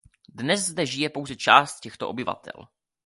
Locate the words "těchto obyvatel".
1.79-2.67